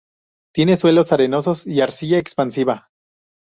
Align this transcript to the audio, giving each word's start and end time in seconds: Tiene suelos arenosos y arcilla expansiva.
Tiene 0.51 0.77
suelos 0.77 1.11
arenosos 1.11 1.67
y 1.67 1.79
arcilla 1.79 2.17
expansiva. 2.17 2.89